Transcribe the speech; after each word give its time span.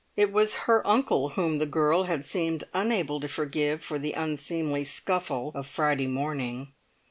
It 0.15 0.31
was 0.31 0.55
her 0.65 0.81
uncle 0.87 1.29
whom 1.29 1.59
the 1.59 1.67
girl 1.67 2.05
had 2.05 2.25
seemed 2.25 2.63
unable 2.73 3.19
to 3.19 3.27
forgive 3.27 3.83
for 3.83 3.99
the 3.99 4.13
unseemly 4.13 4.83
scuffle 4.83 5.51
of 5.53 5.67
Friday 5.67 6.07
morning. 6.07 6.73